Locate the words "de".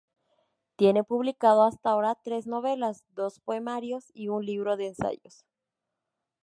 4.75-4.87